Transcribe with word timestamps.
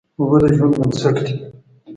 اوبه 0.19 0.37
د 0.41 0.43
ژوند 0.57 0.73
بنسټ 0.79 1.15
دي. 1.25 1.33